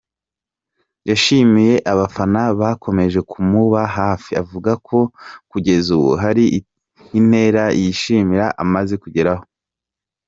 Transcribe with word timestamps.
Yashimiye 1.09 1.73
abafana 1.91 2.41
bakomeje 2.59 3.19
kumuba 3.31 3.81
hafi 3.97 4.31
avuga 4.41 4.71
ko 4.87 4.99
kugeza 5.51 5.89
ubu 5.97 6.11
hari 6.23 6.43
intera 7.19 7.63
yishimira 7.81 8.45
amaze 8.63 8.95
kugeraho. 9.03 9.45